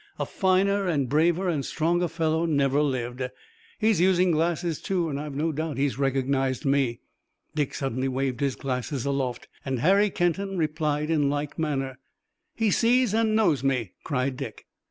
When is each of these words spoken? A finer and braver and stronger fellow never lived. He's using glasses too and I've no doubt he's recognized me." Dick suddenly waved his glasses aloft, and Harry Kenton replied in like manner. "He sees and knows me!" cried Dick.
A 0.17 0.25
finer 0.25 0.87
and 0.87 1.07
braver 1.07 1.47
and 1.47 1.63
stronger 1.63 2.07
fellow 2.07 2.47
never 2.47 2.81
lived. 2.81 3.21
He's 3.77 4.01
using 4.01 4.31
glasses 4.31 4.81
too 4.81 5.09
and 5.09 5.19
I've 5.19 5.35
no 5.35 5.51
doubt 5.51 5.77
he's 5.77 5.99
recognized 5.99 6.65
me." 6.65 7.01
Dick 7.53 7.75
suddenly 7.75 8.07
waved 8.07 8.39
his 8.39 8.55
glasses 8.55 9.05
aloft, 9.05 9.47
and 9.63 9.77
Harry 9.81 10.09
Kenton 10.09 10.57
replied 10.57 11.11
in 11.11 11.29
like 11.29 11.59
manner. 11.59 11.99
"He 12.55 12.71
sees 12.71 13.13
and 13.13 13.35
knows 13.35 13.63
me!" 13.63 13.91
cried 14.03 14.37
Dick. 14.37 14.65